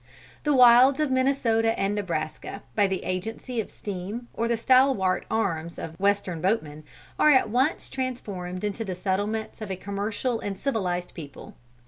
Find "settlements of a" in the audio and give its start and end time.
8.95-9.75